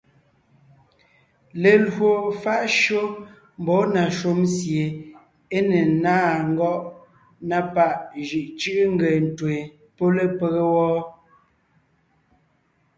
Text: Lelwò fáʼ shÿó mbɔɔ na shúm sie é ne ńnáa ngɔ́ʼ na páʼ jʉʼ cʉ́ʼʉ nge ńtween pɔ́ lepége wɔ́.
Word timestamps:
Lelwò 1.61 2.09
fáʼ 2.41 2.63
shÿó 2.79 3.01
mbɔɔ 3.61 3.83
na 3.93 4.03
shúm 4.17 4.39
sie 4.55 4.83
é 5.55 5.57
ne 5.69 5.79
ńnáa 5.93 6.29
ngɔ́ʼ 6.51 6.83
na 7.49 7.57
páʼ 7.73 7.95
jʉʼ 8.27 8.47
cʉ́ʼʉ 8.59 8.77
nge 8.93 9.09
ńtween 9.27 9.65
pɔ́ 9.97 10.09
lepége 10.15 10.63
wɔ́. 10.75 10.97